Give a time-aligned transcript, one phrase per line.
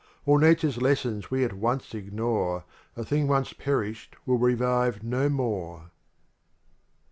[0.25, 2.65] All nature's lessons we at once ignore,
[2.97, 5.91] A thing once perished will revive no more.